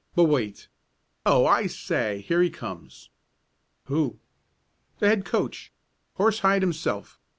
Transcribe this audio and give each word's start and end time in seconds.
But 0.15 0.23
wait. 0.23 0.67
Oh, 1.27 1.45
I 1.45 1.67
say, 1.67 2.21
here 2.21 2.41
he 2.41 2.49
comes!" 2.49 3.11
"Who?" 3.83 4.17
"The 4.97 5.07
head 5.09 5.25
coach 5.25 5.71
Horsehide 6.15 6.63
himself. 6.63 7.19